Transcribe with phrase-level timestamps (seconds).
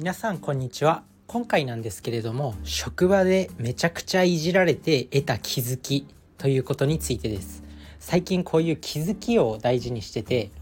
[0.00, 1.02] 皆さんこんにちは。
[1.26, 6.06] 今回なんですけれども職場でめちゃくちゃいじられて得た気づき
[6.38, 7.62] ということについてです。
[7.98, 10.52] 最近こういう気づきを大事にしてて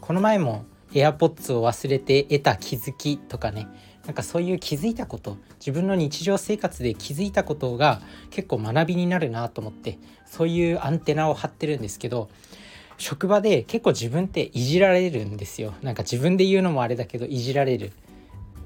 [0.00, 3.66] この前も AirPods を忘れて得た気づきとかね
[4.06, 8.00] なんかそういう気づいたこと自分の日常生活で気づいたことが
[8.30, 12.28] 結構学びになるなと思ってそういうアンテナを張ってるんですけど
[12.96, 15.74] 職場で結構自分っていじられるんですよ。
[15.82, 17.90] なんか自分で言うのもあれだけどいじられる。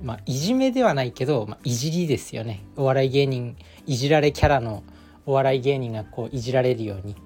[0.03, 2.65] まあいじめではないけど、まあ、いじりですよね。
[2.77, 3.57] お笑い芸人
[3.87, 4.83] いじられキャラの
[5.27, 7.17] お笑い芸人がこういじられるように。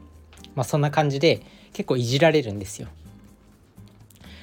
[0.55, 2.89] まあそんな感じで結構いじられるんですよ。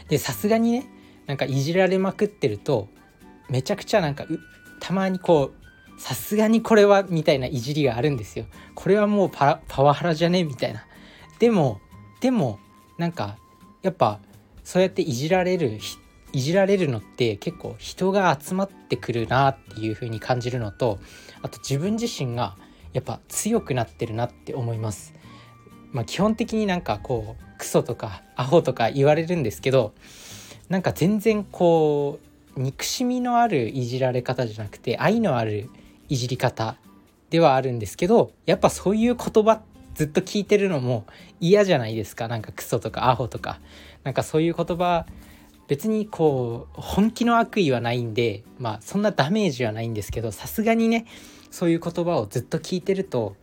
[0.08, 0.90] でさすがにね
[1.28, 2.88] なんかいじられまくってると
[3.50, 4.26] めちゃくちゃなんか
[4.80, 8.46] たまにこうさすがにこれはみたいないじりがあるんですよ。
[8.74, 10.44] これはもうパワハラじゃね？
[10.44, 10.86] みたいな。
[11.38, 11.80] でも
[12.22, 12.60] でも
[12.98, 13.38] なんか
[13.82, 14.20] やっぱ
[14.64, 16.02] そうやっていじられる人
[16.32, 21.00] いじられるのって結構人が集まってくるなっていう風に感じるのと
[21.42, 22.56] あと自分自身が
[22.94, 25.14] やっぱ強くなってるなって思います。
[25.92, 29.94] まあ、基本的になんかこうクソとかアホとか言われるんですけど
[30.70, 32.20] なんか全然こ
[32.56, 35.70] う憎しみのあるいじられ方じゃなくて愛のある
[36.08, 36.78] いじり方
[37.32, 39.62] ではあるんですけどやっぱそういう言葉
[39.96, 41.06] ずっと聞いてるのも
[41.40, 43.60] 嫌じゃないですかなんかクソとかアホとか
[44.04, 45.06] なんかそういう言葉
[45.70, 51.06] 別にこう本気の悪意はないんでまあそんなダメージはないんですけどさすがにね
[51.52, 53.36] そういう言葉をずっと聞いてると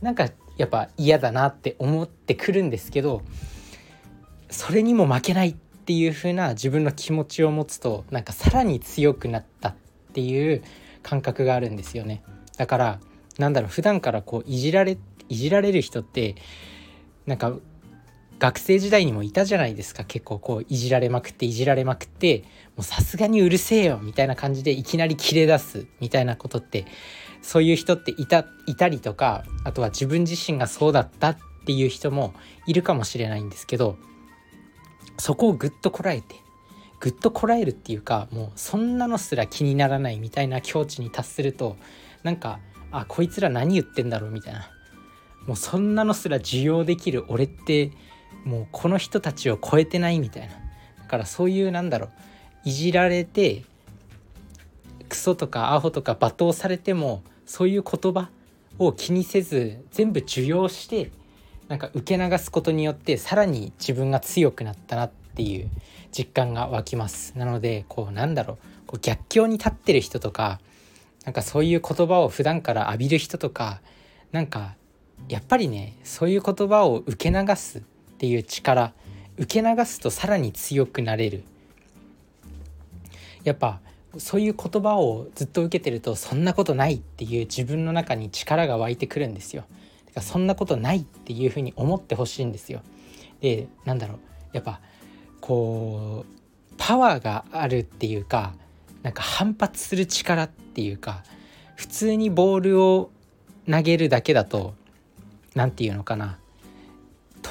[0.00, 3.22] なんかやっぱ嫌だなって思ってくるんですけど
[4.48, 9.74] それにも負けないっていう風な自分の気持ちを持つとなんかさらに強くなったっ
[10.14, 10.62] ていう
[11.02, 12.22] 感覚があるんですよね。
[12.56, 13.00] だから
[13.38, 14.96] なんだろう普段からこういじられ
[15.28, 16.36] いじられる人って
[17.26, 17.52] なんか
[18.38, 20.04] 学生時代にもいたじゃないですか。
[20.04, 22.42] 結構こういじられまくっていじられまくって
[22.76, 26.86] もうさすがにうるせえよみたいな感じでいきなり切れ出すみたいなことって
[27.42, 32.34] そういう人っていたいたりとかあとは自分自身がそうだったっていう人も
[32.66, 33.96] いるかもしれないんですけど
[35.18, 36.36] そこをぐっとこらえて
[37.00, 41.76] ぐっとこらえるっていうかもうそんなのすら気にならないみたいな境地に達すると
[42.22, 42.60] なんか
[42.90, 44.70] あこいつら何言ってんだろうみたいな。
[45.46, 47.90] もうそんなのすら受容できる俺って
[48.44, 50.54] もうこの人たちを超えてないみたいな。
[50.98, 52.10] だからそういうなんだろう。
[52.64, 53.62] いじられて
[55.08, 58.30] クソとかアホとか罵倒されてもそういう言葉
[58.78, 61.10] を気にせず全部受容して
[61.68, 65.70] なんか受け流すことによってさらに自分が強くなったなっていう
[66.10, 67.34] 実感が湧きます。
[67.36, 68.58] なのでこうなんだろう。
[68.86, 70.60] こう逆境に立ってる人とか
[71.24, 73.80] なんかそういう言葉を普段から浴びる人とか
[74.32, 74.74] なんか
[75.28, 77.82] やっぱりねそういう言葉を受け流す
[78.14, 78.92] っていう力
[79.36, 81.44] 受け流すとさらに強くなれる
[83.42, 83.80] やっぱ
[84.18, 89.64] そういう言葉をずっと受けてるとそんなことないっていう自分の中に力が湧いてくるんですよ。
[90.06, 92.82] だからそんなことないっていうふうに思ってほしいんですよ。
[93.40, 94.18] でなんだろう
[94.52, 94.80] やっぱ
[95.40, 98.54] こうパワーがあるっていうか
[99.02, 101.24] なんか反発する力っていうか
[101.74, 103.10] 普通にボールを
[103.68, 104.74] 投げるだけだと
[105.54, 106.38] 何て言うのかな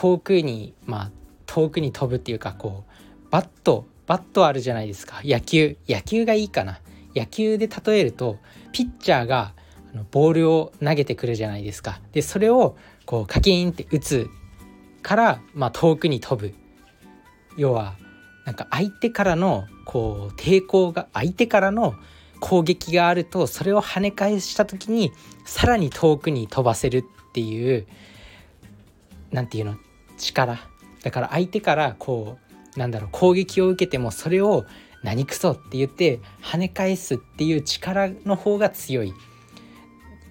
[0.04, 1.12] 遠くにまあ
[1.46, 5.22] 遠くに飛ぶっていうかこうバットバットあるじゃないですか。
[5.24, 6.82] 野球野球がいいかな。
[7.16, 8.38] 野球で例えると
[8.74, 9.54] ピッチャーが
[10.12, 12.02] ボールを投げてくるじゃないですか。
[12.12, 12.76] でそれを
[13.06, 14.28] こうカキンって打つ
[15.02, 16.54] から、まあ、遠くに飛ぶ。
[17.56, 17.96] 要は
[18.46, 21.96] なんか相手からのこう抵抗が相手からの
[22.42, 25.14] 攻撃があるとそれを跳ね返した時に
[25.46, 27.88] さらに遠くに飛ばせるっていう
[29.32, 29.78] 何て言うの？
[30.24, 30.60] 力。
[31.04, 32.38] だから相手からこ
[32.76, 34.66] うなんだろう攻撃を受けてもそれを
[35.04, 39.14] 何くそって言って跳ね返すっていう力の方が強い。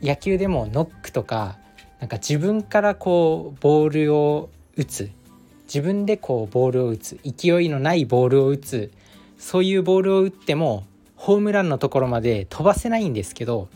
[0.03, 1.59] 野球でもノックとか
[2.01, 5.11] なんか自分からこうボールを打つ。
[5.65, 7.21] 自分でこうボールを打つ。
[7.25, 8.91] 勢いのないボールを打つ。
[9.39, 10.85] そういうボールを打っても
[11.17, 13.69] ホームランのところまで飛ばせないんですけど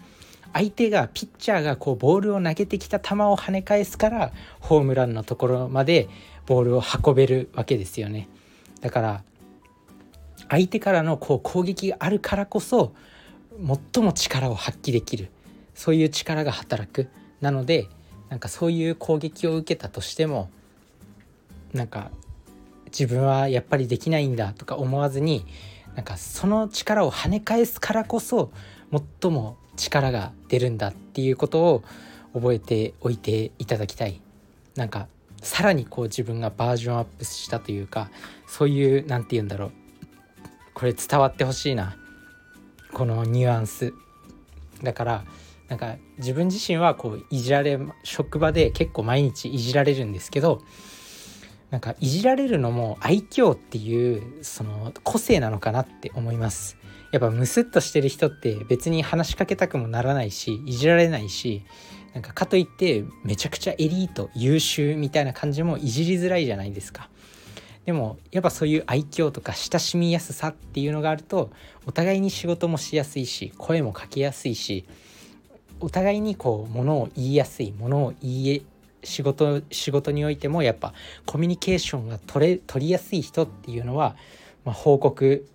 [0.56, 6.08] 相手がピッチャーがこうボールを投げてきた球を跳ね返すからホームランのところまで
[6.46, 8.26] ボールを運べるわけですよね。
[8.80, 9.22] だから
[10.48, 12.94] 相手からのこう攻撃があるからこそ
[13.94, 15.28] 最も力を発揮できる。
[15.74, 17.08] そういう力が働く。
[17.42, 17.88] なので
[18.30, 20.48] なんかそういう攻撃を受けたとしても
[21.74, 22.10] なんか
[22.86, 25.44] 自分はやっぱりできないんだとか思わずに
[25.96, 28.50] なんかその力を跳ね返すからこそ
[29.20, 31.84] 最も力が出るんだっていうことを
[32.34, 34.20] 覚えておいていただきたい。
[34.74, 35.08] なんか
[35.42, 38.10] さらにこう自分がバージョンアップしたというか
[38.46, 39.72] そういう何て言うんだろう。
[40.74, 41.96] これ伝わってほしいな。
[42.92, 43.92] このニュアンス。
[44.82, 45.24] だから
[45.68, 50.62] なんか自分自身はこういじられ職場で結構毎日いじられるんですけど
[51.70, 56.76] なんかいじられるのも愛嬌っていうその個性なのかなって思います。
[57.12, 61.62] やっぱムスッとしてる人って別に話しかけたくもならないしいじられないし
[62.14, 67.08] なんかかといってめちゃくちゃエリート優秀みたいな感じもいじりづらいじゃないですか。
[67.84, 71.50] でもやっぱそういう愛嬌とか親しみやすさっていうのがあると
[71.86, 74.86] お互いに仕事もしやすいし声もかけやすいし
[75.78, 78.62] お互いにこうものを言いやすいものを言え
[79.06, 80.92] 仕事仕事においてもやっぱ
[81.24, 84.16] コミュニケーションが取れ取りやすい人っていうのは、
[84.64, 85.48] まあ、報告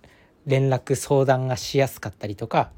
[0.46, 2.70] 連絡相談がしやすかったりとか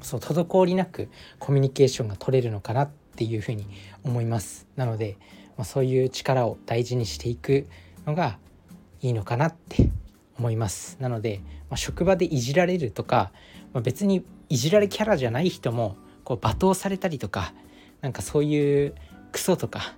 [0.00, 1.08] そう滞りなく
[1.38, 3.66] コミュニケーションが取れるのかなっていうふうに
[4.02, 4.66] 思います。
[4.76, 5.16] なので、
[5.56, 7.66] まあ、そういう力を大事にしていく
[8.06, 8.38] のが
[9.00, 9.90] いいのかなって
[10.38, 10.98] 思います。
[11.00, 11.40] なので、
[11.70, 13.32] まあ、職場でいじられるとか、
[13.72, 17.54] まあ、別にいじられキャラじゃない人もこう罵倒されたりとか
[18.00, 18.94] なんかそういう
[19.34, 19.96] クソとか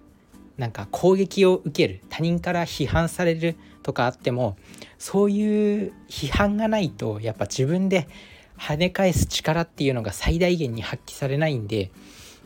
[0.57, 4.57] なんか攻撃を受ける他人から批判されるとかあっても
[4.99, 8.09] そういう批判がないとやっぱ自分で
[8.59, 11.91] 跳ね返す力っていうのが最大限に発揮されないんで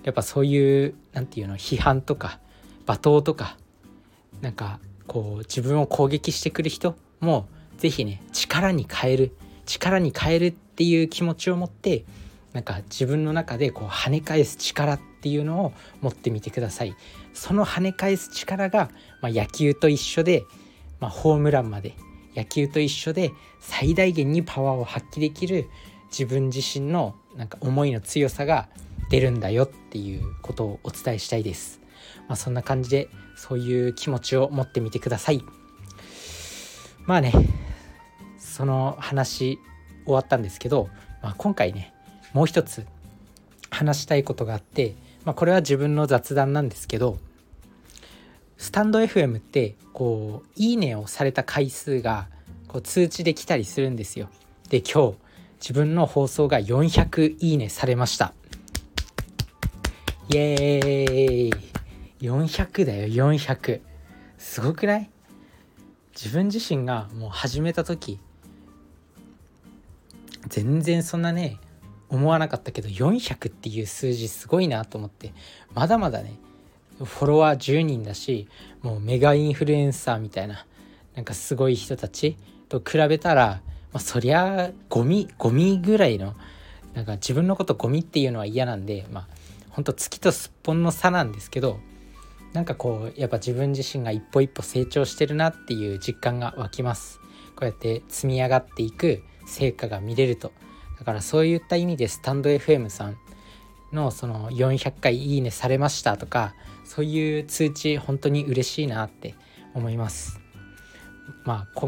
[0.02, 2.40] やっぱそういう何て言うの批判とか
[2.86, 3.56] 罵倒とか
[4.40, 7.48] なんかこう自分を攻撃してくる人も
[7.78, 12.04] 是非ね力に変える力に変えるっていう気持ちを持って
[12.52, 16.96] なんか自分の中でこう跳ね返す力っていうのを持ってみてください
[17.32, 20.44] その跳ね返す力が、まあ、野球と一緒で、
[20.98, 21.94] まあ、ホームランまで
[22.34, 25.68] 野球と一緒で最大限にパワーを発揮できる
[26.10, 28.68] 自分自身のなんか思いの強さが
[29.10, 31.80] 出るんだよっていうことをお伝えしたいです。
[32.28, 35.42] まあ、そんな感じでそういう気持ちを持ってみてください。
[37.06, 37.32] まあね
[38.38, 39.58] その話
[40.04, 40.88] 終わったんですけど、
[41.22, 41.92] まあ、今回ね
[42.32, 42.86] もう一つ
[43.70, 44.94] 話したいことがあって、
[45.24, 47.18] まあ、これは自分の雑談なんですけど
[48.58, 52.28] スタンド FM ってこう「いいね」をされた回数が
[52.68, 54.28] こう通知で来たりするんですよ。
[54.68, 55.16] で今日
[55.60, 58.32] 自分の放送が400いいねされました。
[60.32, 61.52] イエーイ
[62.20, 63.80] 400だよ400
[64.38, 65.10] すごくない？
[66.14, 68.18] 自分自身がもう始めた時
[70.48, 71.58] 全然そんなね
[72.10, 75.32] 思わなかったけど400っていう数字すごいなと思って
[75.74, 76.34] まだまだね
[76.98, 78.48] フォロワー10人だし
[78.82, 80.66] もうメガインフルエンサーみたいな
[81.14, 82.36] なんかすごい人たち
[82.68, 83.62] と比べたら、
[83.92, 86.34] まあ、そりゃゴミゴミぐらいの
[86.94, 89.26] なんか自分のことゴミっていうのは嫌なんでまあ
[89.70, 91.78] ほんと月とすっぽんの差なんですけど
[92.52, 97.20] なんかこうやっぱ自分自身が一歩一歩成長してるなっていう実感が湧きます。
[97.54, 100.52] こうやって積み上がっていく成果が見れると
[101.00, 103.16] だからそういった意味でスタンド FM さん
[103.90, 106.54] のその400回いいねされましたとか
[106.84, 109.34] そういう通知本当に嬉しいなって
[109.74, 110.40] 思います。
[111.44, 111.86] まあ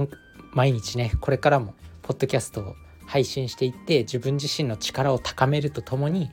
[0.54, 2.74] 毎日ねこれからもポッドキャストを
[3.06, 6.30] 配信していって自分自身の力を高めるとともに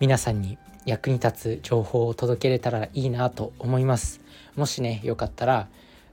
[0.00, 4.20] 皆さんに役に立つ情報を届けれたらいいなと思います。
[4.56, 5.68] もしねよかったら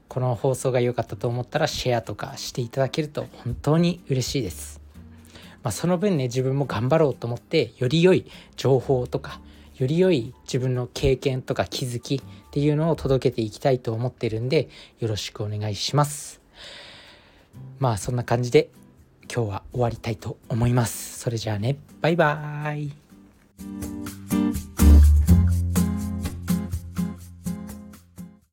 [0.06, 4.85] この放送が良かったと思ったらシェアとかしていただけると本当に嬉しいです。
[5.66, 9.40] まあ、その分ね自分も頑張ろうと思ってより良い情報とか
[9.74, 12.20] より良い自分の経験とか気づきっ
[12.52, 14.68] ていうのを届けていきたいと思ってるんで
[15.00, 16.40] よろしくお願いします。
[17.80, 18.68] まあそんな感じで
[19.22, 21.18] 今日は終わりたいと思います。
[21.18, 24.25] それじゃあねバイバーイ。